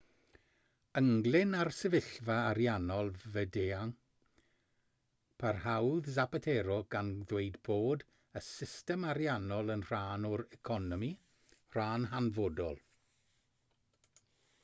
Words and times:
ynglŷn 0.99 1.51
â'r 1.57 1.69
sefyllfa 1.79 2.37
ariannol 2.51 3.11
fyd-eang 3.35 3.91
parhaodd 5.43 6.09
zapatero 6.15 6.79
gan 6.95 7.13
ddweud 7.33 7.61
bod 7.71 8.07
y 8.41 8.45
system 8.47 9.07
ariannol 9.13 9.71
yn 9.77 9.87
rhan 9.91 10.27
o'r 10.33 10.45
economi 10.61 11.13
rhan 11.77 12.09
hanfodol 12.17 12.83